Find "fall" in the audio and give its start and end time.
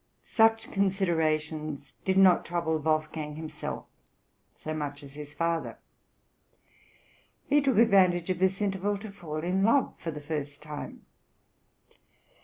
9.11-9.43